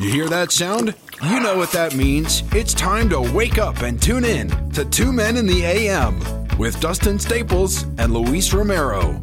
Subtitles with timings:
[0.00, 0.94] You hear that sound?
[1.22, 2.42] You know what that means.
[2.52, 6.18] It's time to wake up and tune in to Two Men in the AM
[6.56, 9.20] with Dustin Staples and Luis Romero.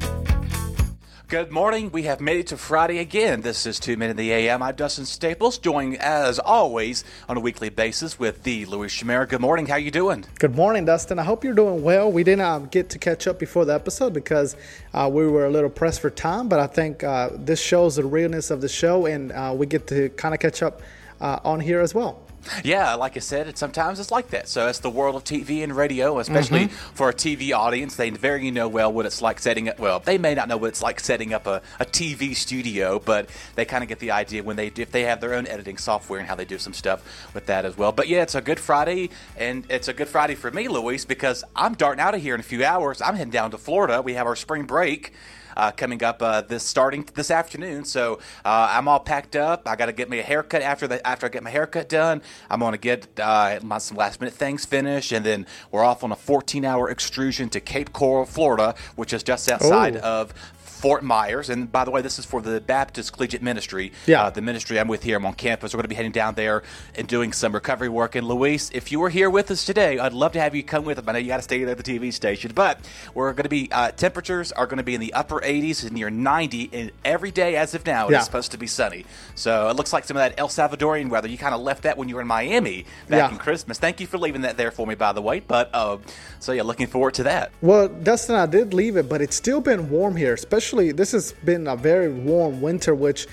[1.29, 1.91] Good morning.
[1.91, 3.41] We have made it to Friday again.
[3.41, 4.63] This is Two Men in the AM.
[4.63, 9.25] I'm Dustin Staples, joined as always on a weekly basis with the Luis Romero.
[9.25, 9.65] Good morning.
[9.65, 10.23] How you doing?
[10.39, 11.19] Good morning, Dustin.
[11.19, 12.09] I hope you're doing well.
[12.09, 14.55] We didn't um, get to catch up before the episode because
[14.93, 18.05] uh, we were a little pressed for time, but I think uh, this shows the
[18.05, 20.81] realness of the show, and uh, we get to kind of catch up
[21.19, 22.21] uh, on here as well.
[22.63, 24.47] Yeah, like I said, it, sometimes it's like that.
[24.47, 26.95] So it's the world of TV and radio, especially mm-hmm.
[26.95, 27.95] for a TV audience.
[27.95, 29.79] They very know well what it's like setting up.
[29.79, 33.29] Well, they may not know what it's like setting up a, a TV studio, but
[33.55, 36.19] they kind of get the idea when they if they have their own editing software
[36.19, 37.91] and how they do some stuff with that as well.
[37.91, 41.43] But yeah, it's a good Friday, and it's a good Friday for me, Luis, because
[41.55, 43.01] I'm darting out of here in a few hours.
[43.01, 44.01] I'm heading down to Florida.
[44.01, 45.13] We have our spring break
[45.57, 47.83] uh, coming up uh, this starting this afternoon.
[47.83, 49.67] So uh, I'm all packed up.
[49.67, 52.21] I got to get me a haircut after the after I get my haircut done.
[52.49, 56.03] I'm going to get uh, my, some last minute things finished, and then we're off
[56.03, 59.99] on a 14 hour extrusion to Cape Coral, Florida, which is just outside Ooh.
[59.99, 60.33] of
[60.77, 61.49] Fort Myers.
[61.49, 63.91] And by the way, this is for the Baptist Collegiate Ministry.
[64.05, 64.23] Yeah.
[64.23, 65.17] Uh, the ministry I'm with here.
[65.17, 65.73] I'm on campus.
[65.73, 66.63] We're going to be heading down there
[66.95, 68.15] and doing some recovery work.
[68.15, 70.85] And Luis, if you were here with us today, I'd love to have you come
[70.85, 71.03] with us.
[71.07, 72.79] I know you got to stay there at the TV station, but
[73.15, 75.93] we're going to be uh, temperatures are going to be in the upper 80s and
[75.93, 78.17] near 90, and every day as of now yeah.
[78.17, 79.05] it's supposed to be sunny.
[79.35, 81.27] So it looks like some of that El Salvadorian weather.
[81.27, 83.31] You kind of left that when you were in Miami back yeah.
[83.31, 83.79] in Christmas.
[83.79, 85.39] Thank you for leaving that there for me, by the way.
[85.39, 85.97] But uh,
[86.39, 87.51] so yeah, looking forward to that.
[87.61, 91.13] Well, Dustin, I did leave it, but it's still been warm here, especially especially this
[91.13, 93.25] has been a very warm winter, which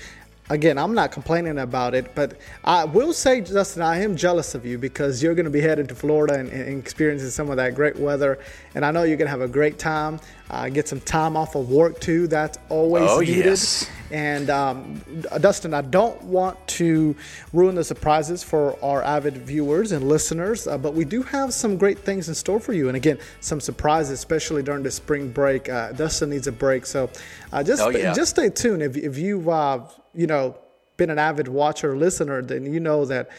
[0.49, 4.65] again, I'm not complaining about it, but I will say, Justin, I am jealous of
[4.65, 7.75] you because you're going to be headed to Florida and, and experiencing some of that
[7.75, 8.39] great weather.
[8.73, 11.55] And I know you're going to have a great time, uh, get some time off
[11.55, 12.27] of work too.
[12.27, 13.45] That's always oh, needed.
[13.45, 13.89] Yes.
[14.11, 15.01] And um,
[15.39, 17.15] Dustin, I don't want to
[17.53, 21.75] ruin the surprises for our avid viewers and listeners, uh, but we do have some
[21.77, 22.87] great things in store for you.
[22.87, 25.67] And again, some surprises, especially during the spring break.
[25.67, 27.09] Uh, Dustin needs a break, so
[27.51, 28.13] uh, just oh, yeah.
[28.13, 28.83] just stay tuned.
[28.83, 29.79] If, if you've uh,
[30.13, 30.55] you know
[30.97, 33.29] been an avid watcher or listener, then you know that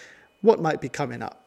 [0.42, 1.45] what might be coming up.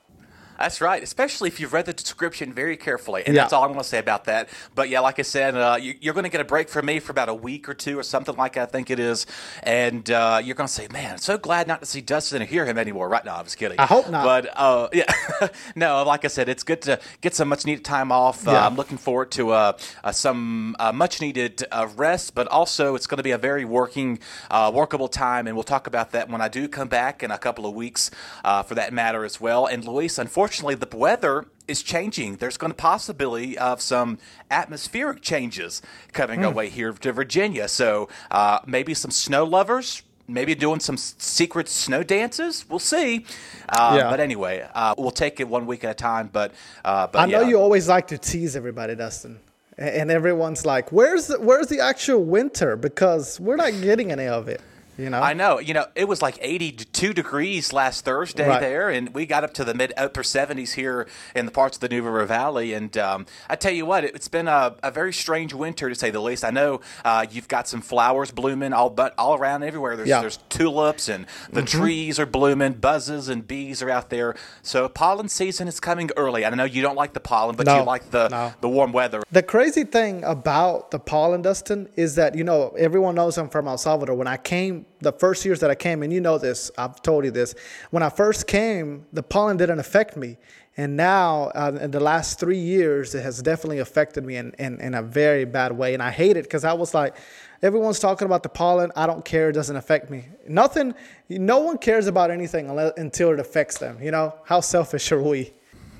[0.59, 3.23] That's right, especially if you've read the description very carefully.
[3.25, 3.43] And yeah.
[3.43, 4.49] that's all I'm going to say about that.
[4.75, 6.99] But yeah, like I said, uh, you, are going to get a break from me
[6.99, 9.25] for about a week or two or something like I think it is.
[9.63, 12.65] And uh, you're going to say, man, so glad not to see Dustin or hear
[12.65, 13.07] him anymore.
[13.07, 13.79] Right now, I was kidding.
[13.79, 14.25] I hope not.
[14.25, 15.47] But uh, yeah,
[15.77, 18.45] no, like I said, it's good to get some much needed time off.
[18.45, 18.65] Uh, yeah.
[18.65, 21.63] I'm looking forward to uh, uh, some much needed
[21.95, 24.19] rest, but also it's going to be a very working,
[24.51, 25.47] workable time.
[25.47, 28.11] And we'll talk about that when I do come back in a couple of weeks
[28.43, 29.65] for that matter as well.
[29.65, 32.37] And Luis, unfortunately, unfortunately, the weather is changing.
[32.37, 34.17] There's going to possibility of some
[34.49, 36.47] atmospheric changes coming mm.
[36.47, 37.67] our way here to Virginia.
[37.67, 40.01] So uh, maybe some snow lovers.
[40.27, 42.63] Maybe doing some secret snow dances.
[42.69, 43.25] We'll see.
[43.67, 44.09] Uh, yeah.
[44.11, 46.29] But anyway, uh, we'll take it one week at a time.
[46.31, 46.53] But,
[46.85, 47.49] uh, but I know yeah.
[47.49, 49.39] you always like to tease everybody, Dustin
[49.79, 54.49] and everyone's like, "Where's the, where's the actual winter?" Because we're not getting any of
[54.49, 54.61] it.
[54.99, 55.59] You know, I know.
[55.59, 58.59] You know, it was like 82 degrees last Thursday right.
[58.59, 61.81] there, and we got up to the mid upper 70s here in the parts of
[61.81, 62.73] the New River Valley.
[62.73, 65.95] And um, I tell you what, it, has been a, a, very strange winter to
[65.95, 66.43] say the least.
[66.43, 69.95] I know uh, you've got some flowers blooming all but all around everywhere.
[69.95, 70.19] There's, yeah.
[70.19, 71.79] there's tulips and the mm-hmm.
[71.79, 74.35] trees are blooming, buzzes and bees are out there.
[74.63, 76.45] So pollen season is coming early.
[76.45, 78.53] I know you don't like the pollen, but no, you like the no.
[78.59, 79.21] the warm weather.
[79.31, 83.67] The crazy thing about the pollen, Dustin, is that you know everyone knows I'm from
[83.67, 84.15] El Salvador.
[84.15, 87.25] When I came the first years that I came, and you know this, I've told
[87.25, 87.55] you this.
[87.91, 90.37] When I first came, the pollen didn't affect me.
[90.77, 94.79] And now, uh, in the last three years, it has definitely affected me in, in,
[94.79, 95.93] in a very bad way.
[95.93, 97.17] And I hate it because I was like,
[97.61, 98.91] everyone's talking about the pollen.
[98.95, 99.49] I don't care.
[99.49, 100.25] It doesn't affect me.
[100.47, 100.95] Nothing,
[101.27, 104.01] no one cares about anything unless, until it affects them.
[104.01, 105.53] You know, how selfish are we?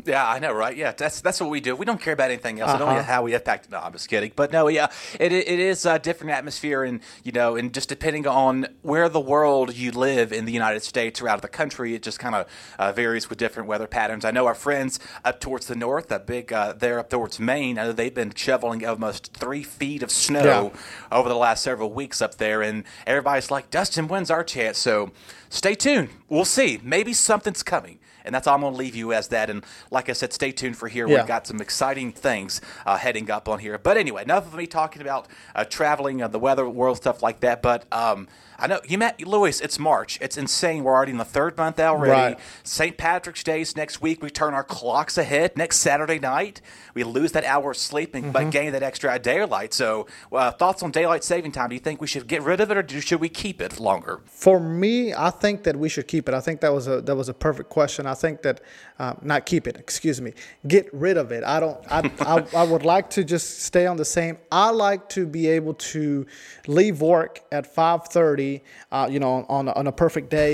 [0.10, 0.76] Yeah, I know, right?
[0.76, 1.76] Yeah, that's that's what we do.
[1.76, 2.72] We don't care about anything else.
[2.72, 2.84] Uh-huh.
[2.84, 3.70] I don't know how we impact.
[3.70, 4.32] No, I'm just kidding.
[4.36, 4.88] But no, yeah,
[5.20, 9.20] it it is a different atmosphere, and you know, and just depending on where the
[9.20, 12.34] world you live in the United States or out of the country, it just kind
[12.34, 12.48] of
[12.80, 14.26] uh, varies with different weather patterns.
[14.26, 17.78] I know our friends up towards the north, that big, uh, they're up towards Maine.
[17.78, 21.18] I know they've been shoveling almost three feet of snow yeah.
[21.18, 24.80] over the last several weeks up there, and everybody's like, Dustin, when's our chance?
[24.80, 25.12] So
[25.50, 26.10] stay tuned.
[26.28, 26.80] We'll see.
[26.84, 29.50] Maybe something's coming And that's all I'm going to leave you as that.
[29.50, 31.08] And like I said, stay tuned for here.
[31.08, 31.18] Yeah.
[31.18, 33.78] We've got some exciting things uh, heading up on here.
[33.78, 37.40] But anyway, enough of me talking about uh, traveling, uh, the weather, world stuff like
[37.42, 37.62] that.
[37.62, 38.28] But um,
[38.60, 39.62] I know you met Lewis.
[39.62, 40.18] It's March.
[40.22, 40.84] It's insane.
[40.84, 42.12] We're already in the third month already.
[42.12, 42.40] Right.
[42.64, 42.98] St.
[42.98, 44.22] Patrick's Day is next week.
[44.22, 46.62] We turn our clocks ahead next Saturday night.
[46.94, 48.32] We lose that hour of sleep and Mm-hmm.
[48.34, 49.74] but gain that extra daylight.
[49.74, 51.70] So, uh, thoughts on daylight saving time?
[51.70, 53.80] Do you think we should get rid of it or do, should we keep it
[53.80, 54.20] longer?
[54.26, 56.36] For me, I think that we should keep it.
[56.36, 58.06] I think that was a that was a perfect question.
[58.06, 58.60] I think that
[59.00, 59.78] uh, not keep it.
[59.78, 60.34] Excuse me.
[60.68, 61.44] Get rid of it.
[61.46, 61.80] I don't.
[61.90, 64.38] I, I I would like to just stay on the same.
[64.52, 66.26] I like to be able to
[66.68, 68.49] leave work at five thirty.
[68.92, 70.54] Uh, you know, on a, on a perfect day,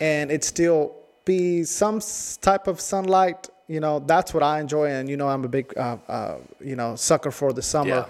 [0.00, 0.80] and it still
[1.24, 2.00] be some
[2.40, 3.40] type of sunlight.
[3.68, 6.36] You know, that's what I enjoy, and you know, I'm a big, uh, uh,
[6.70, 8.06] you know, sucker for the summer.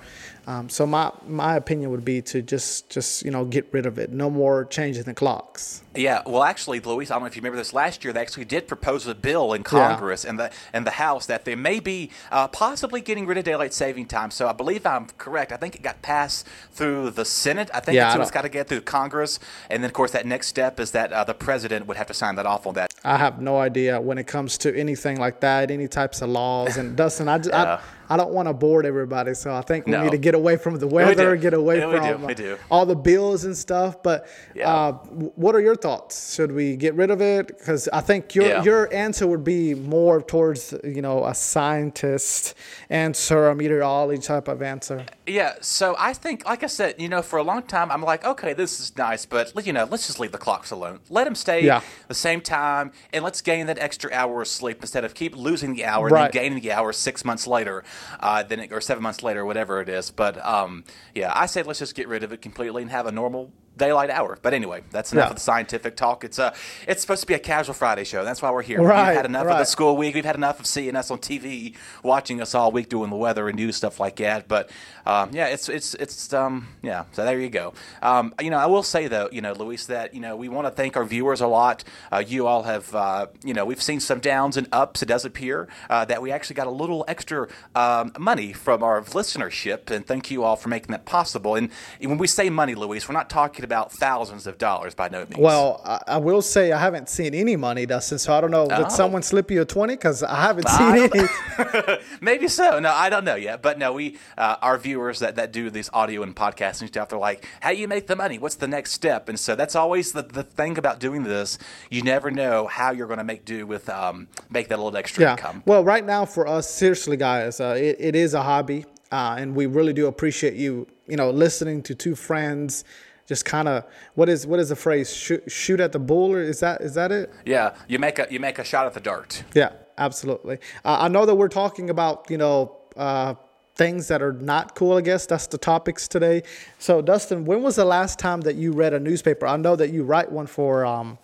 [0.49, 3.99] Um, so my my opinion would be to just just you know get rid of
[3.99, 4.11] it.
[4.13, 5.83] No more changing the clocks.
[5.97, 8.13] Yeah, well, actually, Luis, I don't know if you remember this last year.
[8.13, 11.55] They actually did propose a bill in Congress and the and the House that they
[11.57, 14.31] may be uh, possibly getting rid of daylight saving time.
[14.31, 15.51] So I believe I'm correct.
[15.53, 17.69] I think it got passed through the Senate.
[17.75, 19.41] I think Yeah, that's I what it's don't- got to get through Congress,
[19.71, 22.15] and then of course that next step is that uh, the president would have to
[22.15, 22.93] sign that off on that.
[23.03, 26.77] I have no idea when it comes to anything like that, any types of laws.
[26.77, 27.81] And Dustin, I, just, Yeah.
[28.06, 30.03] I, I don't want to board everybody, so I think we No.
[30.05, 31.43] need to get away from the weather, do.
[31.43, 32.13] get away Yeah, we do.
[32.15, 32.57] from We do.
[32.71, 34.03] all the bills and stuff.
[34.03, 34.73] But Yeah.
[34.73, 34.93] uh,
[35.35, 36.35] what are your thoughts?
[36.35, 37.49] Should we get rid of it?
[37.49, 38.63] Because I think your Yeah.
[38.63, 42.55] your answer would be more towards you know a scientist
[42.91, 45.05] answer, a meteorology type of answer.
[45.29, 48.25] Yeah, so I think, like I said, you know, for a long time, I'm like,
[48.25, 51.01] okay, this is nice, but you know, let's just leave the clocks alone.
[51.11, 51.81] Let them stay Yeah.
[52.07, 55.75] the same time, and let's gain that extra hour of sleep instead of keep losing
[55.75, 56.27] the hour Right.
[56.27, 57.83] and then gaining the hour six months later,
[58.21, 60.11] uh, then it, or seven months later, whatever it is.
[60.13, 60.85] But um,
[61.15, 64.11] yeah, I say let's just get rid of it completely and have a normal daylight
[64.11, 64.39] hour.
[64.41, 65.31] But anyway, that's enough Yeah.
[65.31, 66.25] of the scientific talk.
[66.25, 66.55] It's uh,
[66.89, 68.25] it's supposed to be a casual Friday show.
[68.25, 68.83] That's why we're here.
[68.83, 70.15] Right, We've had enough of the school week.
[70.15, 73.49] We've had enough of seeing us on TV, watching us all week doing the weather
[73.49, 74.49] and news stuff like that.
[74.49, 74.71] But
[75.05, 77.05] um, yeah, it's it's it's um yeah.
[77.13, 77.75] So there you go.
[78.03, 80.67] Um, you know, I will say though, you know, Luis, that you know we want
[80.67, 81.85] to thank our viewers a lot.
[82.13, 85.03] Uh, you all have uh, you know we've seen some downs and ups.
[85.03, 89.03] It does appear uh, that we actually got a little extra um, money from our
[89.03, 91.55] listenership, and thank you all for making that possible.
[91.55, 91.71] And
[92.01, 95.37] when we say money, Luis, we're not talking about thousands of dollars by no means.
[95.37, 98.19] Well, I, I will say I haven't seen any money, Dustin.
[98.19, 98.67] So I don't know.
[98.71, 98.83] Oh.
[98.85, 99.95] Did someone slip you a twenty?
[99.97, 101.99] Because I haven't I seen any.
[102.23, 102.79] Maybe so.
[102.79, 103.61] No, I don't know yet.
[103.61, 107.19] But no, we uh, our viewers that, that do these audio and podcasting stuff, they're
[107.19, 108.39] like, "How do you make the money?
[108.39, 111.59] What's the next step?" And so that's always the, the thing about doing this.
[111.91, 115.23] You never know how you're going to make do with um, make that little extra
[115.25, 115.33] Yeah.
[115.33, 115.63] income.
[115.67, 119.55] Well, right now for us, seriously, guys, uh, it, it is a hobby, uh, and
[119.57, 120.87] we really do appreciate you.
[121.09, 122.83] You know, listening to two friends,
[123.27, 123.85] just kind of
[124.15, 125.13] what is what is the phrase?
[125.13, 127.33] Shoot, shoot at the bull, or is that is that it?
[127.45, 129.43] Yeah, you make a you make a shot at the dart.
[129.55, 130.59] Yeah, absolutely.
[130.85, 133.35] Uh, I know that we're talking about you know uh,
[133.75, 134.97] things that are not cool.
[134.97, 136.43] I guess that's the topics today.
[136.79, 139.47] So, Dustin, when was the last time that you read a newspaper?
[139.47, 140.85] I know that you write one for.
[140.85, 141.19] Um,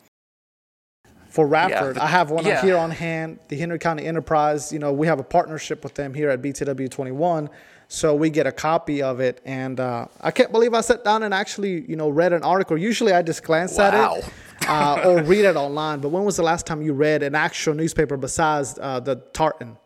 [1.29, 2.61] for Radford, the- I have one yeah.
[2.61, 3.39] here on hand.
[3.49, 4.71] The Henry County Enterprise.
[4.71, 7.49] You know, we have a partnership with them here at BTW 21,
[7.93, 9.43] so we get a copy of it.
[9.44, 12.79] And uh, I can't believe I sat down and actually, you know, read an article.
[12.79, 14.33] Usually, I just glance at it
[14.67, 16.00] uh, or read it online.
[16.00, 19.77] But when was the last time you read an actual newspaper besides uh, the Tartan?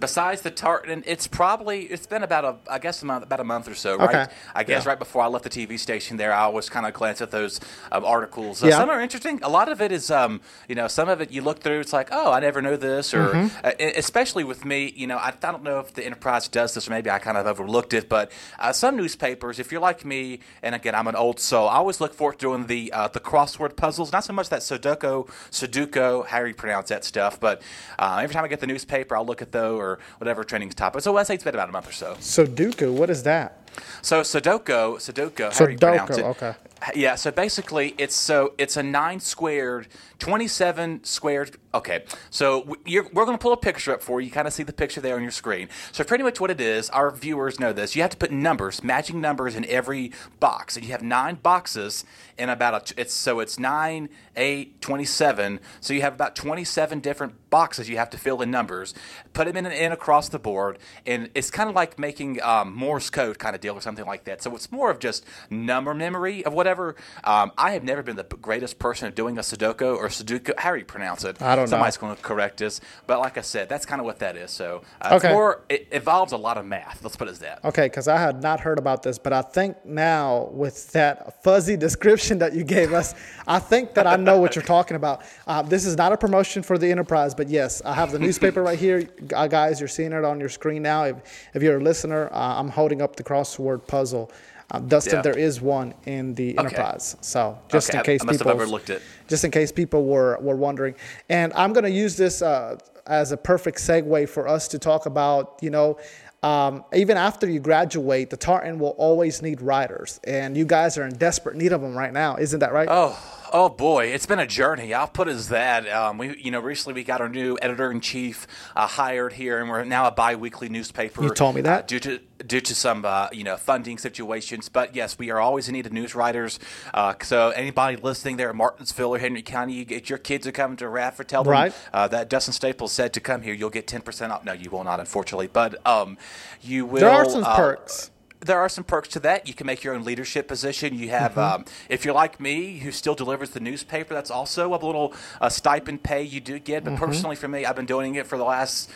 [0.00, 3.44] Besides the tartan, it's probably it's been about a I guess a month, about a
[3.44, 4.08] month or so, right?
[4.26, 4.32] Okay.
[4.54, 4.90] I guess Yeah.
[4.90, 7.60] right before I left the TV station there, I always kind of glance at those
[7.92, 8.62] um, articles.
[8.62, 8.78] Uh, Yeah.
[8.78, 9.40] Some are interesting.
[9.42, 11.92] A lot of it is, um, you know, some of it you look through, it's
[11.92, 13.66] like, oh, I never knew this, or Mm-hmm.
[13.66, 16.88] uh, especially with me, you know, I, I don't know if the Enterprise does this,
[16.88, 20.40] or maybe I kind of overlooked it, but uh, some newspapers, if you're like me,
[20.62, 23.20] and again, I'm an old soul, I always look forward to doing the uh, the
[23.20, 24.12] crossword puzzles.
[24.12, 27.62] Not so much that Sudoku, Sudoku, how do you pronounce that stuff, but
[27.98, 31.02] uh, every time I get the newspaper, I'll look at those or whatever trending topic.
[31.02, 32.14] So I say it's been about a month or so.
[32.20, 33.58] Sudoku, what is that?
[34.02, 36.24] So Sudoku, Sudoku, how do you pronounce Sudoku, it?
[36.24, 36.54] okay.
[36.94, 39.88] Yeah, so basically it's so it's a nine squared,
[40.24, 41.54] twenty-seven squared.
[41.74, 44.26] Okay, so we're going to pull a picture up for you.
[44.26, 45.68] You kind of see the picture there on your screen.
[45.92, 47.94] So pretty much what it is, our viewers know this.
[47.94, 52.06] You have to put numbers, matching numbers in every box, and you have nine boxes
[52.38, 53.00] in about a.
[53.00, 55.60] It's so it's nine, eight, 27.
[55.82, 58.94] So you have about twenty-seven different boxes you have to fill in numbers.
[59.34, 62.74] Put them in and in across the board, and it's kind of like making um,
[62.74, 64.42] Morse code kind of deal or something like that.
[64.42, 66.96] So it's more of just number memory of whatever.
[67.24, 70.52] Um, I have never been the greatest person at doing a Sudoku or Sudoku.
[70.58, 71.40] How do you pronounce it?
[71.42, 71.70] I don't know.
[71.70, 74.50] Somebody's going to correct us, but like I said, that's kind of what that is.
[74.50, 75.28] So uh, Okay.
[75.28, 75.62] it's more.
[75.68, 77.02] It involves a lot of math.
[77.02, 77.64] Let's put it as that.
[77.64, 81.76] Okay, because I had not heard about this, but I think now with that fuzzy
[81.86, 83.14] description that you gave us,
[83.46, 85.22] I think that I know what you're talking about.
[85.46, 88.62] Uh, this is not a promotion for the enterprise, but yes, I have the newspaper
[88.62, 89.80] right here, Uh, guys.
[89.80, 91.04] You're seeing it on your screen now.
[91.04, 91.16] If
[91.54, 94.30] if you're a listener, uh, I'm holding up the crossword puzzle.
[94.74, 95.22] Uh, Dustin, Yeah.
[95.22, 97.16] there is one in the Enterprise.
[97.20, 99.02] So just Okay, in case I must have people overlooked it.
[99.28, 100.94] just in case people were were wondering.
[101.28, 102.76] And I'm going to use this uh,
[103.06, 105.98] as a perfect segue for us to talk about, you know,
[106.42, 111.04] um, even after you graduate, the Tartan will always need riders, and you guys are
[111.06, 112.36] in desperate need of them right now.
[112.36, 112.88] Isn't that right?
[112.90, 113.16] Oh,
[113.54, 114.92] oh boy, it's been a journey.
[114.92, 115.88] I'll put it as that.
[115.88, 119.60] Um, we, you know, recently we got our new editor in chief uh, hired here,
[119.60, 121.22] and we're now a bi-weekly newspaper.
[121.22, 121.84] You told me that.
[121.84, 124.68] uh, due to due to some uh, you know funding situations.
[124.68, 126.58] But yes, we are always in need of news writers.
[126.92, 130.52] Uh, so anybody listening there in Martinsville or Henry County, you get your kids are
[130.52, 131.28] coming to Radford.
[131.28, 131.72] Tell them Right.
[131.92, 133.54] uh, that Dustin Staples said to come here.
[133.54, 134.44] You'll get ten percent off.
[134.44, 135.46] No, you will not, unfortunately.
[135.46, 136.18] But um,
[136.60, 137.00] you will.
[137.00, 138.10] There are some uh, perks.
[138.44, 139.48] There are some perks to that.
[139.48, 140.94] You can make your own leadership position.
[140.98, 141.40] You have, Mm-hmm.
[141.62, 145.48] um, if you're like me, who still delivers the newspaper, that's also a little uh,
[145.48, 146.84] stipend pay you do get.
[146.84, 147.04] But Mm-hmm.
[147.04, 148.90] personally, for me, I've been doing it for the last.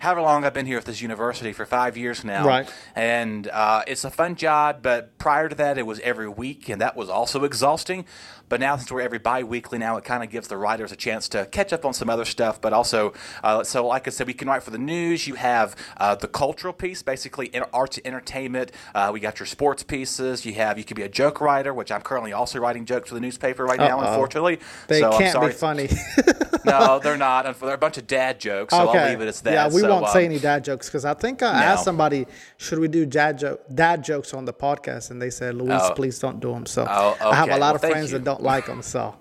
[0.00, 2.70] However long I've been here at this university for five years now, Right.
[2.94, 4.80] And uh, it's a fun job.
[4.82, 8.04] But prior to that, it was every week, and that was also exhausting.
[8.46, 11.30] But now, since we're every bi-weekly now, it kind of gives the writers a chance
[11.30, 12.60] to catch up on some other stuff.
[12.60, 15.26] But also, uh, so like I said, we can write for the news.
[15.26, 18.70] You have uh, the cultural piece, basically in- arts and entertainment.
[18.94, 20.44] Uh, we got your sports pieces.
[20.44, 23.14] You have you could be a joke writer, which I'm currently also writing jokes for
[23.14, 23.98] the newspaper right now.
[24.00, 24.08] Uh-oh.
[24.10, 25.88] Unfortunately, They so I'm can't be funny.
[26.66, 27.58] no, they're not.
[27.58, 28.74] They're a bunch of dad jokes.
[28.74, 28.98] So okay.
[28.98, 29.52] I'll leave it as that.
[29.52, 31.66] Yeah, we So, won't say any dad jokes because I think I No.
[31.66, 32.26] asked somebody,
[32.56, 35.10] should we do dad, jo- dad jokes on the podcast?
[35.10, 35.94] And they said, Luis, Oh.
[35.94, 36.66] please don't do them.
[36.66, 38.18] So Oh, I have a lot Well, of friends you.
[38.18, 38.82] that don't like them.
[38.82, 39.14] So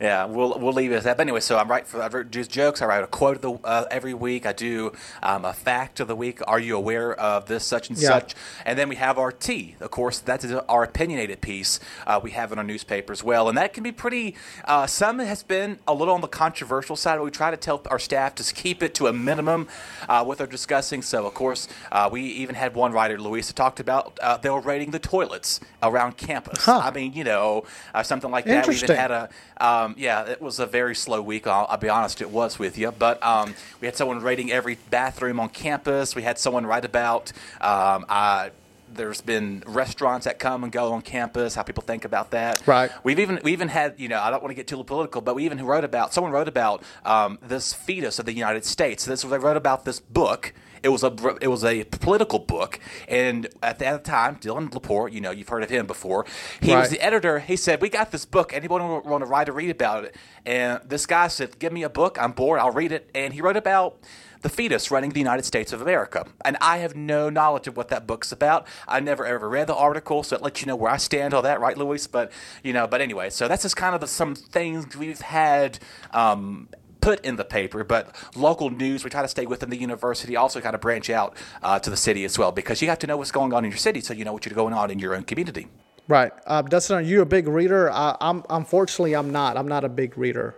[0.00, 1.18] Yeah, we'll we'll leave it as that.
[1.18, 2.80] But anyway, so I write for I just jokes.
[2.80, 4.46] I write a quote of the uh, every week.
[4.46, 4.92] I do
[5.22, 6.40] um, a fact of the week.
[6.46, 8.08] Are you aware of this such and Yeah.
[8.08, 8.34] such?
[8.64, 9.76] And then we have our tea.
[9.78, 11.80] Of course, that is our opinionated piece.
[12.06, 14.36] Uh, we have in our newspaper as well, and that can be pretty.
[14.64, 17.16] Uh, some has been a little on the controversial side.
[17.16, 19.68] But we try to tell our staff to keep it to a minimum
[20.08, 21.02] uh, what they're discussing.
[21.02, 24.60] So of course, uh, we even had one writer, Louisa, talked about uh, they were
[24.60, 26.64] rating the toilets around campus.
[26.64, 26.80] Huh.
[26.84, 27.64] I mean, you know,
[27.94, 28.66] uh, something like that.
[28.66, 29.28] We even had a
[29.60, 31.46] um, yeah, it was a very slow week.
[31.46, 32.92] I'll, I'll be honest, it was with you.
[32.92, 36.14] But um, we had someone rating every bathroom on campus.
[36.14, 37.32] We had someone write about.
[37.60, 38.50] Um, uh,
[38.94, 41.54] there's been restaurants that come and go on campus.
[41.54, 42.66] How people think about that.
[42.66, 42.90] Right.
[43.04, 45.34] We've even we even had you know I don't want to get too political, but
[45.34, 49.04] we even wrote about someone wrote about um, this fetus of the United States.
[49.04, 50.52] This was they wrote about this book.
[50.82, 55.20] It was a it was a political book, and at that time, Dylan Laporte, you
[55.20, 56.24] know, you've heard of him before.
[56.60, 57.38] He was the editor.
[57.38, 58.54] He said, "We got this book.
[58.54, 60.16] Anyone want to write or read about it?"
[60.46, 62.16] And this guy said, "Give me a book.
[62.18, 62.60] I'm bored.
[62.60, 63.98] I'll read it." And he wrote about
[64.42, 66.26] the fetus running the United States of America.
[66.44, 68.66] And I have no knowledge of what that book's about.
[68.88, 71.44] I never ever read the article, so it lets you know where I stand on
[71.44, 72.06] that, right, Luis?
[72.06, 72.32] But
[72.62, 75.78] you know, but anyway, so that's just kind of the, some things we've had.
[76.12, 76.68] Um,
[77.00, 80.60] Put in the paper, but local news, we try to stay within the university, also
[80.60, 83.16] kind of branch out uh, to the city as well, because you have to know
[83.16, 85.22] what's going on in your city so you know what's going on in your own
[85.22, 85.68] community.
[86.08, 87.90] right, uh, Dustin, are you a big reader?
[87.90, 89.56] I'm unfortunately I'm not.
[89.56, 90.56] I'm not a big reader.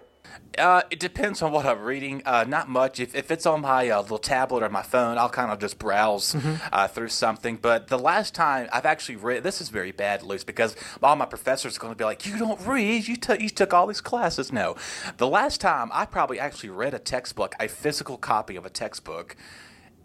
[0.59, 2.23] Uh, it depends on what I'm reading.
[2.27, 3.01] Uh, not much.
[3.01, 5.79] If, if it's on my uh, little tablet or my phone, I'll kind of just
[5.79, 6.37] browse
[6.73, 7.57] uh, through something.
[7.57, 11.25] But the last time I've actually read, this is very bad, Luce, because all my
[11.25, 13.09] professors are going to be like, "You don't read.
[13.09, 14.77] You took you took all these classes." No,
[15.17, 19.37] the last time I probably actually read a textbook, a physical copy of a textbook.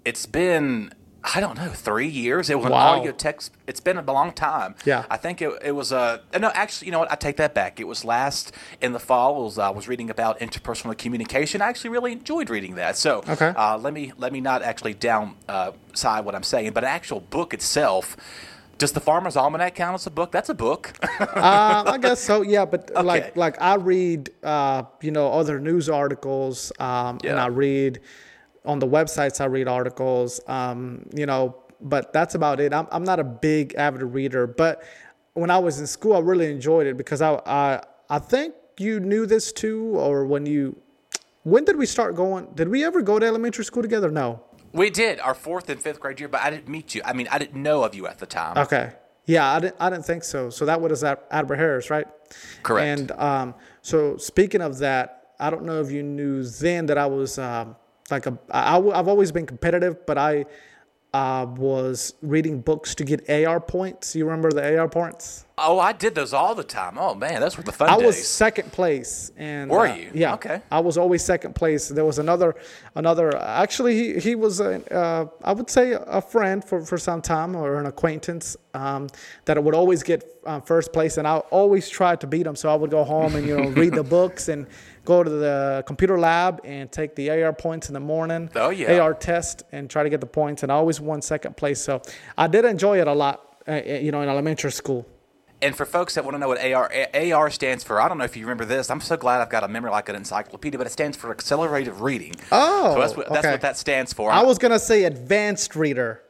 [0.05, 0.93] It's been.
[1.23, 2.49] I don't know, three years.
[2.49, 3.51] It was an audio text.
[3.65, 4.75] It's been a long time.
[4.85, 5.03] Yeah.
[5.09, 6.51] I think it, it was a no.
[6.53, 7.11] Actually, you know what?
[7.11, 7.79] I take that back.
[7.79, 9.43] It was last in the fall.
[9.43, 11.61] Was, I was reading about interpersonal communication.
[11.61, 12.97] I actually really enjoyed reading that.
[12.97, 13.47] So Okay.
[13.55, 17.53] uh, let me let me not actually downside uh, what I'm saying, but actual book
[17.53, 18.15] itself.
[18.77, 20.31] Does the Farmer's Almanac count as a book?
[20.31, 20.93] That's a book.
[21.19, 22.43] uh, I guess so.
[22.43, 23.01] Yeah, but Okay.
[23.03, 27.99] like like I read, uh, you know, other news articles, um, and I read
[28.67, 29.41] on the websites.
[29.41, 32.73] I read articles, um, you know, but that's about it.
[32.73, 34.83] I'm I'm not a big avid reader, but
[35.33, 38.99] when I was in school, I really enjoyed it because I I I think you
[38.99, 40.75] knew this too, or when you.
[41.43, 42.49] When did we start going?
[42.55, 44.11] Did we ever go to elementary school together?
[44.11, 44.41] No.
[44.73, 47.01] we did our fourth and fifth grade year, but I didn't meet you.
[47.05, 48.57] I mean, I didn't know of you at the time.
[48.57, 48.91] Okay.
[49.25, 49.75] Yeah, I didn't.
[49.79, 50.49] I didn't think so.
[50.49, 52.07] So that was at Albert Harris, right?
[52.63, 52.85] Correct.
[52.85, 57.05] And um, so speaking of that, I don't know if you knew then that I
[57.05, 57.75] was um,
[58.11, 58.37] like a.
[58.51, 60.45] I, have always been competitive, but I
[61.13, 64.15] uh, was reading books to get AR points.
[64.15, 65.46] You remember the AR points?
[65.59, 66.99] Oh, I did those all the time.
[66.99, 68.05] Oh man, that's what the fun I days.
[68.05, 70.11] was second place, and Were uh, you?
[70.13, 70.35] Yeah.
[70.35, 70.61] Okay.
[70.69, 71.87] I was always second place.
[71.87, 72.55] There was another,
[72.93, 73.35] another.
[73.35, 77.55] Actually, he he was a, uh, I would say a friend for for some time
[77.55, 79.07] or an acquaintance um,
[79.45, 82.55] that would always get um, first place, and I always tried to beat him.
[82.55, 84.67] So I would go home and you know read the books and
[85.05, 88.51] go to the computer lab and take the AR points in the morning.
[88.55, 88.99] Oh, yeah.
[88.99, 91.81] AR test and try to get the points, and I always won second place.
[91.81, 92.03] So
[92.37, 93.41] I did enjoy it a lot.
[93.67, 95.05] Uh, you know, in elementary school.
[95.61, 98.23] And for folks that want to know what AR AR stands for, I don't know
[98.25, 98.91] if you remember this.
[98.91, 101.95] I'm so glad I've got a memory like an encyclopedia, but it stands for accelerated
[101.95, 102.35] reading.
[102.51, 103.51] Oh, so that's what, that's okay.
[103.53, 104.31] what that stands for.
[104.31, 106.21] I was gonna say advanced reader.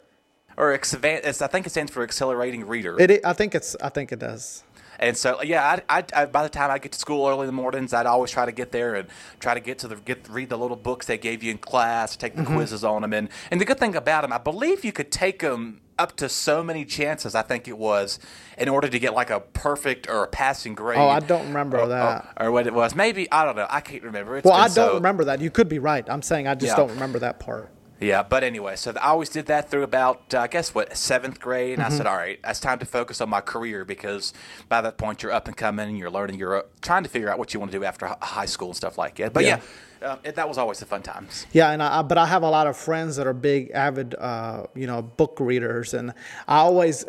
[0.55, 2.95] or ex- it's, I think it stands for accelerating reader.
[2.99, 3.75] It, I think it's.
[3.81, 4.63] I think it does.
[4.99, 7.45] And so, yeah, I, I, I, by the time I get to school early in
[7.47, 9.07] the mornings, I'd always try to get there and
[9.39, 12.15] try to get to the get read the little books they gave you in class,
[12.15, 12.45] take Mm-hmm.
[12.45, 15.11] the quizzes on them, and and the good thing about them, I believe you could
[15.11, 17.35] take them up to so many chances.
[17.35, 18.19] I think it was
[18.57, 20.99] in order to get like a perfect or a passing grade.
[20.99, 22.33] Oh, I don't remember or, that.
[22.39, 22.95] or, or what it was.
[22.95, 23.67] Maybe I don't know.
[23.69, 24.37] I can't remember.
[24.37, 25.41] It's Well, I don't so- remember that.
[25.41, 26.07] You could be right.
[26.09, 26.75] I'm saying I just Yeah.
[26.77, 27.69] don't remember that part.
[27.99, 31.39] Yeah, but anyway, so I always did that through about, uh, I guess, what, seventh
[31.39, 31.73] grade.
[31.73, 31.93] And Mm-hmm.
[31.93, 34.33] I said, all right, it's time to focus on my career because
[34.69, 37.29] by that point you're up and coming and you're learning, you're uh, trying to figure
[37.29, 39.33] out what you want to do after high school and stuff like that.
[39.33, 39.59] But yeah,
[40.01, 40.07] Yeah.
[40.09, 41.47] uh, it, that was always the fun times.
[41.53, 44.13] Yeah, and I, I- but I have a lot of friends that are big, avid,
[44.15, 46.13] uh, you know, book readers, and
[46.47, 47.03] I always.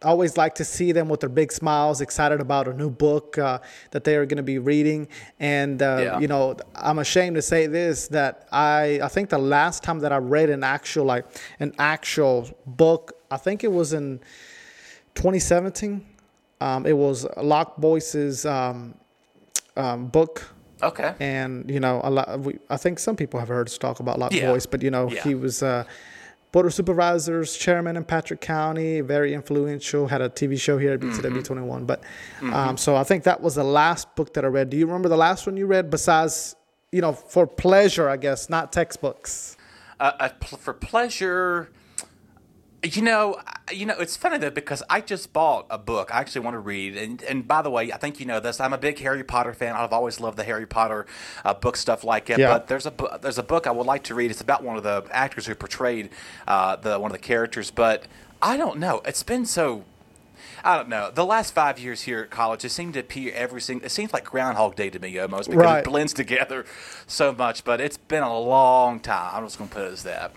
[0.00, 3.36] I always like to see them with their big smiles, excited about a new book
[3.36, 3.58] uh,
[3.90, 5.08] that they are going to be reading.
[5.40, 6.18] And uh, Yeah.
[6.20, 10.12] you know, I'm ashamed to say this that I I think the last time that
[10.12, 11.24] I read an actual like
[11.58, 14.20] an actual book, I think it was in
[15.14, 16.06] 2017.
[16.60, 18.94] Um, it was Lock Boyce's um,
[19.76, 20.42] um, book
[20.80, 21.12] Okay.
[21.18, 24.16] and you know a lot we, i think some people have heard us talk about
[24.18, 24.46] Lock Yeah.
[24.52, 25.22] Boyce, but you know Yeah.
[25.24, 25.82] he was uh
[26.52, 31.00] board of supervisors chairman in patrick county very influential had a tv show here at
[31.00, 31.20] Mm-hmm.
[31.20, 32.02] BTW 21 but
[32.42, 35.08] um, so i think that was the last book that i read do you remember
[35.08, 36.56] the last one you read besides
[36.92, 39.56] you know for pleasure i guess not textbooks
[40.00, 41.70] uh, uh, for pleasure.
[42.80, 43.40] You know,
[43.72, 46.60] you know, it's funny though because I just bought a book I actually want to
[46.60, 48.60] read, and and by the way, I think you know this.
[48.60, 49.74] I'm a big Harry Potter fan.
[49.74, 51.04] I've always loved the Harry Potter
[51.44, 52.38] uh, book stuff like it.
[52.38, 52.52] Yeah.
[52.52, 54.30] But there's a there's a book I would like to read.
[54.30, 56.10] It's about one of the actors who portrayed
[56.46, 58.04] uh, the one of the characters, but
[58.40, 59.02] I don't know.
[59.04, 59.84] It's been so.
[60.62, 61.10] I don't know.
[61.12, 63.86] The last five years here at college, it seemed to appear every single.
[63.86, 65.78] It seems like Groundhog Day to me almost because Right.
[65.80, 66.64] it blends together
[67.08, 67.64] so much.
[67.64, 69.34] But it's been a long time.
[69.34, 70.32] I'm just gonna put it as that.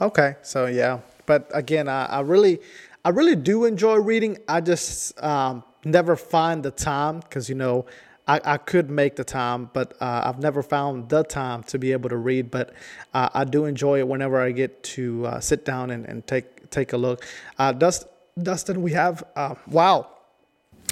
[0.00, 1.00] Okay, so yeah,
[1.30, 2.58] but again, I, I really,
[3.04, 4.38] I really do enjoy reading.
[4.48, 7.86] I just um, never find the time because you know
[8.26, 11.92] I, I could make the time, but uh, I've never found the time to be
[11.92, 12.50] able to read.
[12.50, 12.72] But
[13.14, 16.68] uh, I do enjoy it whenever I get to uh, sit down and, and take
[16.70, 17.24] take a look.
[17.56, 20.08] Uh, Dust, Dustin, we have uh, wow,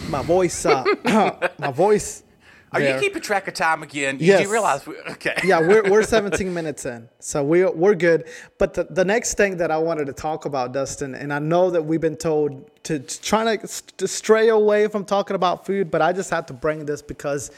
[0.08, 0.84] my voice, uh,
[1.58, 2.22] my voice.
[2.72, 2.94] Are there.
[2.96, 4.18] you keeping track of time again?
[4.20, 4.42] You Yes.
[4.44, 5.34] do realize we, okay.
[5.44, 8.26] yeah, we're, we're 17 minutes in, so we're we're good.
[8.58, 11.70] But the, the next thing that I wanted to talk about, Dustin, and I know
[11.70, 15.90] that we've been told to, to try to, to stray away from talking about food,
[15.90, 17.50] but I just had to bring this because,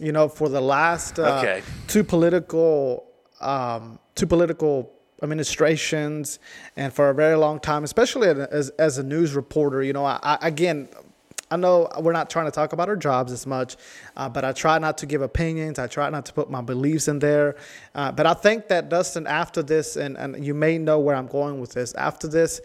[0.00, 1.62] you know, for the last uh, Okay.
[1.86, 3.06] two political
[3.40, 4.90] um, two political
[5.22, 6.38] administrations,
[6.76, 10.18] and for a very long time, especially as as a news reporter, you know, I,
[10.22, 10.88] I again.
[11.50, 13.76] I know we're not trying to talk about our jobs as much,
[14.16, 15.78] uh, but I try not to give opinions.
[15.78, 17.56] I try not to put my beliefs in there.
[17.94, 21.26] Uh, but I think that Dustin, after this, and, and you may know where I'm
[21.26, 21.94] going with this.
[21.94, 22.60] After this,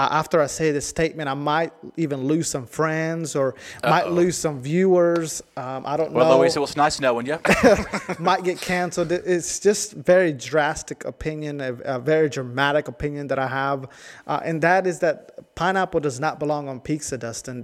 [0.00, 4.36] uh, after I say this statement, I might even lose some friends or might lose
[4.36, 5.42] some viewers.
[5.56, 7.38] Um, I don't Well, know Louise, it was nice knowing you.
[8.18, 9.12] might get canceled.
[9.12, 13.80] It's just very drastic opinion, a, a very dramatic opinion that I have,
[14.26, 17.18] uh, and that is that pineapple does not belong on pizza.
[17.18, 17.56] Dustin,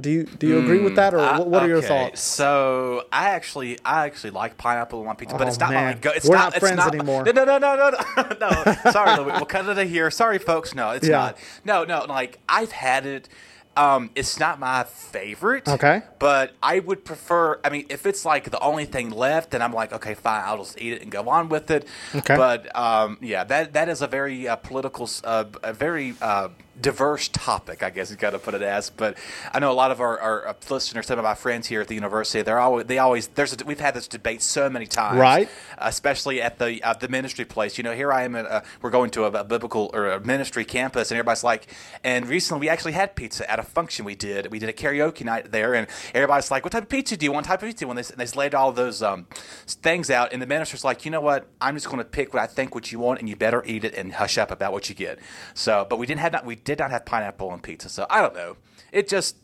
[0.00, 2.20] do you do you agree with that, or what, what are your Okay, thoughts?
[2.20, 5.94] So I actually, I actually like pineapple on my pizza, but Oh, it's not man.
[5.94, 6.10] my go.
[6.10, 7.24] It's We're not, not it's friends not anymore.
[7.24, 8.28] No, no, no, no, no, no.
[8.84, 8.90] no.
[8.92, 9.32] Sorry, Louis.
[9.32, 10.10] We'll cut it here.
[10.10, 10.74] Sorry, folks.
[10.74, 11.18] No, it's Yeah.
[11.18, 11.38] not.
[11.64, 12.04] No, no.
[12.08, 13.28] Like I've had it.
[13.76, 15.68] Um, it's not my favorite.
[15.68, 16.02] Okay.
[16.18, 17.60] But I would prefer.
[17.62, 20.42] I mean, if it's like the only thing left, then I'm like, okay, fine.
[20.44, 21.86] I'll just eat it and go on with it.
[22.12, 22.36] Okay.
[22.36, 26.48] But um, yeah, that that is a very uh, political, uh, a very uh,
[26.80, 28.90] diverse topic, I guess you got to put it as.
[28.90, 29.18] But
[29.52, 31.88] I know a lot of our, our uh, listeners, some of my friends here at
[31.88, 35.18] the university, they're always they always there's a, we've had this debate so many times,
[35.18, 35.48] Right.
[35.78, 37.78] Especially at the uh, the ministry place.
[37.78, 38.36] You know, here I am.
[38.36, 41.66] At, uh, we're going to a, a biblical or a ministry campus, and everybody's like.
[42.04, 44.50] And recently, we actually had pizza at a function we did.
[44.50, 47.32] We did a karaoke night there, and everybody's like, "What type of pizza do you
[47.32, 47.46] want?
[47.46, 49.26] What type of pizza?" When they and they laid all those um,
[49.66, 51.46] things out, and the minister's like, "You know what?
[51.60, 53.84] I'm just going to pick what I think what you want, and you better eat
[53.84, 55.18] it and hush up about what you get."
[55.54, 57.88] So, but we didn't have not we did not have pineapple on pizza.
[57.88, 58.56] So I don't know.
[58.92, 59.36] It just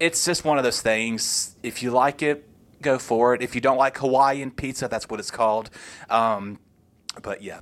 [0.00, 1.54] it's just one of those things.
[1.62, 2.48] If you like it,
[2.80, 3.42] go for it.
[3.42, 5.70] If you don't like Hawaiian pizza, that's what it's called.
[6.10, 6.58] Um,
[7.22, 7.60] but yeah,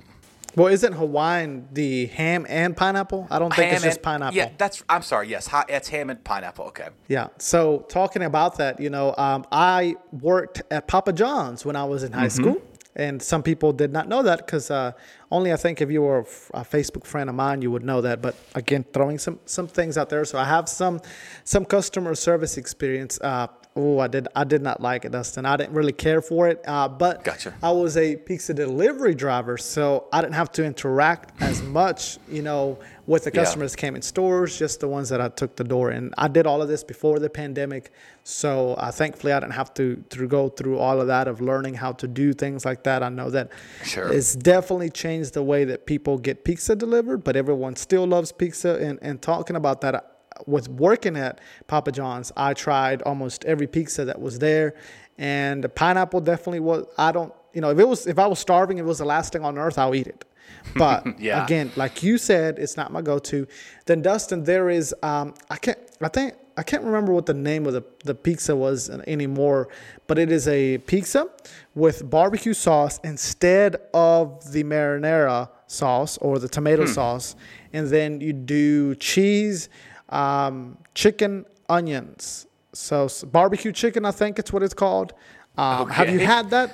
[0.55, 3.27] Well, isn't Hawaiian the ham and pineapple?
[3.29, 4.37] I don't think Ham it's just and- pineapple.
[4.37, 4.81] Yeah, that's.
[4.89, 5.27] I'm sorry.
[5.27, 6.65] Yes, it's ham and pineapple.
[6.67, 6.87] Okay.
[7.07, 7.27] Yeah.
[7.37, 12.03] So talking about that, you know, um, I worked at Papa John's when I was
[12.03, 12.41] in high Mm-hmm.
[12.43, 12.61] school,
[12.95, 14.91] and some people did not know that because uh,
[15.31, 16.19] only I think if you were
[16.53, 18.21] a Facebook friend of mine, you would know that.
[18.21, 20.25] But again, throwing some some things out there.
[20.25, 20.99] So I have some
[21.43, 23.19] some customer service experience.
[23.21, 25.45] Uh, oh, I did I did not like it, Dustin.
[25.45, 26.61] I didn't really care for it.
[26.67, 27.53] Uh, but Gotcha.
[27.63, 32.41] I was a pizza delivery driver, so I didn't have to interact as much, you
[32.41, 33.41] know, with the Yeah.
[33.43, 35.89] customers came in stores, just the ones that I took the door.
[35.89, 37.91] And I did all of this before the pandemic,
[38.23, 41.75] so uh, thankfully I didn't have to to go through all of that of learning
[41.75, 43.01] how to do things like that.
[43.03, 43.49] I know that
[43.83, 44.11] Sure.
[44.11, 48.75] it's definitely changed the way that people get pizza delivered, but everyone still loves pizza.
[48.81, 50.10] And and talking about that.
[50.47, 54.73] With working at Papa John's, I tried almost every pizza that was there,
[55.17, 56.85] and the pineapple definitely was.
[56.97, 59.33] I don't, you know, if it was, if I was starving, it was the last
[59.33, 60.25] thing on earth, I'll eat it.
[60.75, 61.43] But Yeah.
[61.43, 63.47] again, like you said, it's not my go-to.
[63.85, 67.65] Then Dustin, there is, um, I can't, I think, I can't remember what the name
[67.65, 69.69] of the, the pizza was anymore,
[70.07, 71.27] but it is a pizza
[71.73, 77.35] with barbecue sauce instead of the marinara sauce or the tomato sauce,
[77.71, 79.69] and then you do cheese,
[80.11, 82.47] um, chicken, onions.
[82.73, 85.13] So barbecue chicken, I think it's what it's called.
[85.57, 86.71] Um, Have you had that?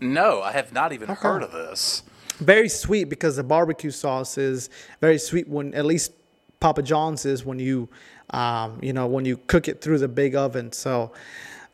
[0.00, 2.02] No, I have not even heard of this.
[2.38, 6.12] very sweet because the barbecue sauce is very sweet when at least
[6.58, 7.88] Papa John's is when you
[8.30, 10.72] um, you know when you cook it through the big oven.
[10.72, 11.12] So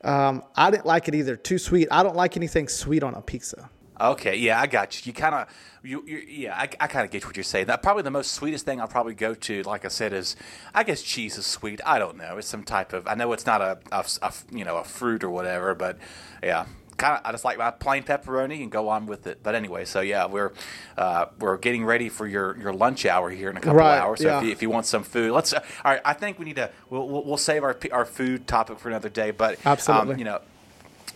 [0.05, 1.37] um, I didn't like it either.
[1.37, 1.89] Too sweet.
[1.91, 3.69] I don't like anything sweet on a pizza.
[4.01, 5.11] Okay, yeah, I got you.
[5.11, 5.49] You kind of,
[5.83, 7.67] you, you, yeah, I, I kind of get what you're saying.
[7.67, 10.37] That probably the most sweetest thing I'll probably go to, like I said, is
[10.75, 11.81] I guess cheese is sweet.
[11.87, 12.37] I don't know.
[12.37, 13.07] It's some type of.
[13.09, 15.99] I know it's not a, a, a you know, a fruit or whatever, but
[16.43, 16.67] yeah,
[16.99, 17.23] kind of.
[17.25, 19.43] I just like my plain pepperoni and go on with it.
[19.43, 20.53] But anyway, so yeah, we're
[20.99, 24.03] uh, we're getting ready for your, your lunch hour here in a couple Right, of
[24.03, 24.21] hours.
[24.21, 24.39] So yeah.
[24.41, 25.55] if, you, if you want some food, let's.
[25.55, 26.71] Uh, all right, I think we need to.
[26.91, 29.31] We'll, we'll, we'll save our our food topic for another day.
[29.31, 30.19] But um, Absolutely.
[30.19, 30.41] you know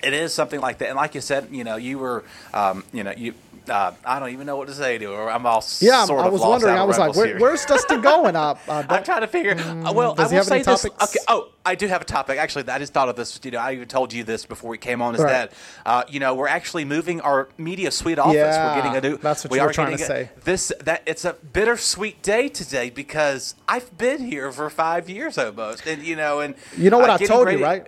[0.02, 0.88] it is something like that.
[0.88, 3.34] And like you said, you know, you were, um, you know, you.
[3.68, 5.30] Uh, I don't even know what to say to her.
[5.30, 6.76] I'm all Yeah, sort I was wondering.
[6.76, 7.38] I was like, Where, here.
[7.38, 9.52] "Where's Dustin going?" Uh, uh, I'm trying to figure.
[9.54, 10.86] uh, well, does I he will say this.
[10.86, 11.18] Okay.
[11.28, 12.38] Oh, I do have a topic.
[12.38, 13.38] Actually, I just thought of this.
[13.44, 15.14] You know, I even told you this before we came on.
[15.14, 15.30] Is Right.
[15.30, 15.52] that
[15.86, 18.34] uh, you know we're actually moving our media suite office.
[18.34, 19.18] Yeah, we're getting a new.
[19.18, 20.30] that's what we you were are trying to a- say.
[20.42, 25.86] This that it's a bittersweet day today because I've been here for five years almost,
[25.86, 27.86] and you know, and You know what uh, I told you, right?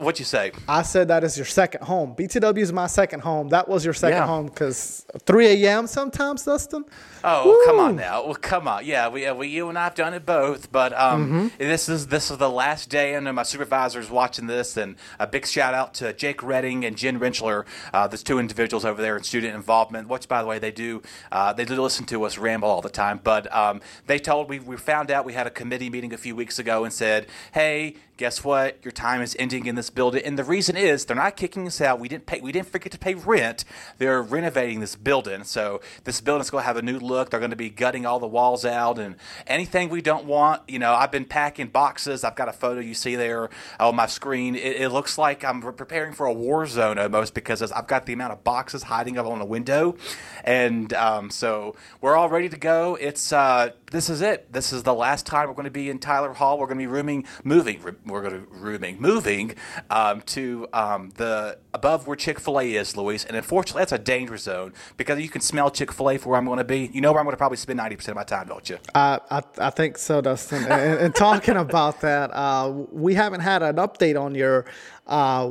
[0.00, 0.52] What'd you say?
[0.66, 2.14] I said that is your second home.
[2.16, 3.48] BTW is my second home.
[3.50, 4.26] That was your second Yeah.
[4.26, 5.86] home because 3 a.m.
[5.86, 6.84] sometimes, Dustin.
[7.22, 8.24] Oh, come on now.
[8.24, 8.84] Well, come on.
[8.86, 10.72] Yeah, we, uh, we you and I've done it both.
[10.72, 11.58] But um, Mm-hmm.
[11.58, 13.14] this is this is the last day.
[13.16, 16.96] I know my supervisor's watching this, and a big shout out to Jake Redding and
[16.96, 20.08] Jen Rinchler, uh, those two individuals over there in student involvement.
[20.08, 22.88] Which, by the way, they do uh, they do listen to us ramble all the
[22.88, 23.20] time.
[23.22, 26.34] But um, they told we we found out we had a committee meeting a few
[26.34, 27.96] weeks ago and said, hey.
[28.16, 28.76] Guess what?
[28.84, 31.80] Your time is ending in this building, and the reason is they're not kicking us
[31.80, 31.98] out.
[31.98, 32.38] We didn't pay.
[32.42, 33.64] We didn't forget to pay rent.
[33.96, 37.30] They're renovating this building, so this building's going to have a new look.
[37.30, 40.62] They're going to be gutting all the walls out and anything we don't want.
[40.68, 42.24] You know, I've been packing boxes.
[42.24, 44.54] I've got a photo you see there on my screen.
[44.54, 48.12] It, it looks like I'm preparing for a war zone almost because I've got the
[48.12, 49.96] amount of boxes hiding up on the window,
[50.44, 52.94] and um, so we're all ready to go.
[52.94, 54.52] It's uh, this is it.
[54.52, 56.58] This is the last time we're going to be in Tyler Hall.
[56.58, 57.82] We're going to be rooming, moving.
[58.06, 59.54] We're going to rooming, moving
[59.90, 63.24] um, to um, the above where Chick Fil A is, Luis.
[63.24, 66.38] And unfortunately, that's a danger zone because you can smell Chick Fil A for where
[66.38, 66.90] I'm going to be.
[66.92, 68.78] You know where I'm going to probably spend ninety percent of my time, don't you?
[68.94, 70.64] I, I, I think so, Dustin.
[70.64, 74.66] and, and talking about that, uh, we haven't had an update on your,
[75.06, 75.50] uh,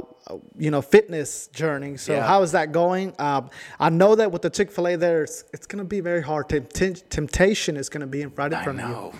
[0.57, 1.97] you know, fitness journey.
[1.97, 2.25] So Yeah.
[2.27, 3.13] how is that going?
[3.19, 5.99] Um, I know that with the Chick Fil A, there, it's, it's going to be
[6.01, 6.49] very hard.
[6.49, 9.19] Tempt- temptation is going to be in right in I front of you.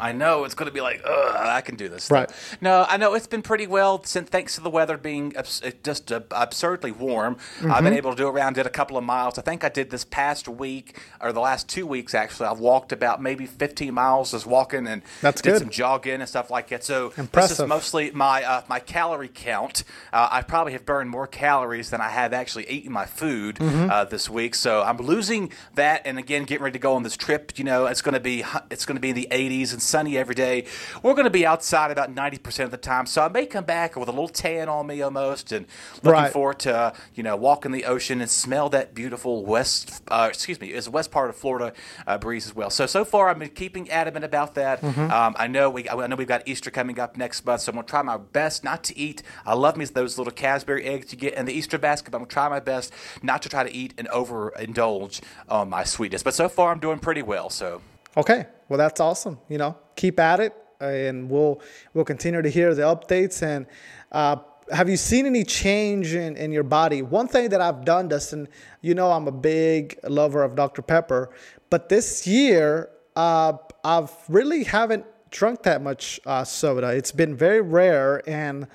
[0.00, 2.10] I know it's going to be like, ugh, I can do this.
[2.10, 2.30] Right.
[2.30, 2.58] Stuff.
[2.60, 6.12] No, I know it's been pretty well since thanks to the weather being abs- just
[6.12, 7.36] uh, absurdly warm.
[7.60, 7.84] I've Mm-hmm.
[7.84, 9.38] been able to do around did a couple of miles.
[9.38, 12.46] I think I did this past week or the last two weeks actually.
[12.48, 15.58] I've walked about maybe 15 miles just walking and That's did good.
[15.60, 16.84] some jogging and stuff like that.
[16.84, 19.84] So this is mostly my uh, my calorie count.
[20.12, 23.90] Uh, I probably have burned more calories than I have actually eaten my food Mm-hmm.
[23.90, 24.54] uh, this week.
[24.54, 27.52] So I'm losing that, and again getting ready to go on this trip.
[27.58, 30.16] You know, it's going to be it's going to be in the 80s and sunny
[30.18, 30.64] every day.
[31.02, 33.96] We're going to be outside about 90% of the time, so I may come back
[33.96, 35.66] with a little tan on me almost, and
[36.02, 36.32] looking Right.
[36.32, 40.60] forward to uh, you know walking the ocean and smell that beautiful west, uh, excuse
[40.60, 41.72] me, is the west part of Florida
[42.06, 42.70] uh, breeze as well.
[42.70, 44.80] So so far, I've been keeping adamant about that.
[44.82, 45.10] Mm-hmm.
[45.10, 47.76] Um, I know we I know we've got Easter coming up next month, so I'm
[47.76, 49.22] going to try my best not to eat.
[49.46, 52.10] I love me those little Cadbury eggs you get in the Easter basket.
[52.10, 55.68] But I'm going to try my best not to try to eat and overindulge on
[55.70, 56.22] my sweetness.
[56.22, 57.50] But so far, I'm doing pretty well.
[57.50, 57.80] So.
[58.16, 59.38] Okay, well that's awesome.
[59.48, 61.60] You know, keep at it, and we'll
[61.94, 63.42] we'll continue to hear the updates.
[63.42, 63.66] And
[64.12, 64.36] uh,
[64.70, 67.02] have you seen any change in, in your body?
[67.02, 68.48] One thing that I've done, Dustin,
[68.80, 71.30] you know, I'm a big lover of Dr Pepper,
[71.70, 76.88] but this year uh, I've really haven't drunk that much uh, soda.
[76.88, 78.66] It's been very rare, and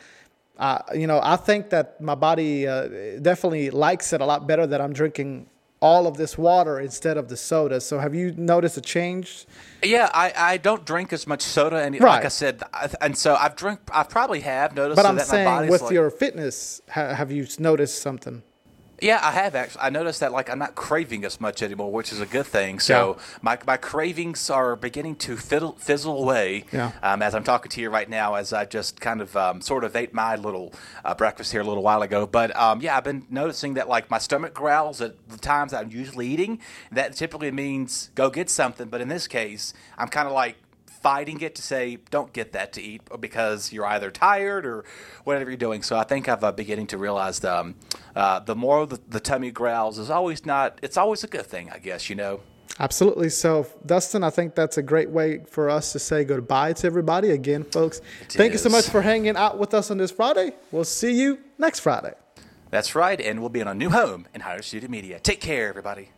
[0.57, 4.67] uh, you know, I think that my body uh, definitely likes it a lot better
[4.67, 5.47] that I'm drinking
[5.83, 7.81] all of this water instead of the soda.
[7.81, 9.45] So have you noticed a change?
[9.83, 12.15] Yeah, I, I don't drink as much soda, and Right.
[12.17, 14.95] like I said, I, and so I've drink I probably have noticed.
[14.95, 18.43] But I'm that my saying with like- your fitness, ha- have you noticed something?
[19.03, 19.81] Yeah, I have actually.
[19.81, 22.79] I noticed that like I'm not craving as much anymore, which is a good thing.
[22.79, 26.93] So my, my cravings are beginning to fiddle, fizzle away Yeah.
[27.03, 29.83] um, as I'm talking to you right now, as I just kind of um, sort
[29.83, 32.25] of ate my little uh, breakfast here a little while ago.
[32.25, 35.91] But um, yeah, I've been noticing that like my stomach growls at the times I'm
[35.91, 36.59] usually eating.
[36.91, 38.87] That typically means go get something.
[38.87, 40.55] But in this case, I'm kind of like
[41.03, 44.85] fighting it to say don't get that to eat because you're either tired or
[45.25, 45.83] whatever you're doing.
[45.83, 47.75] So I think I'm uh, beginning to realize the, um,
[48.15, 50.79] uh, the more the, the tummy growls is always not.
[50.81, 52.09] It's always a good thing, I guess.
[52.09, 52.39] You know.
[52.79, 53.29] Absolutely.
[53.29, 57.29] So, Dustin, I think that's a great way for us to say goodbye to everybody
[57.29, 58.01] again, folks.
[58.29, 60.53] Thank you so much for hanging out with us on this Friday.
[60.71, 62.13] We'll see you next Friday.
[62.71, 65.19] That's right, and we'll be in a new home in Higher Studio Media.
[65.19, 66.09] Take care, everybody.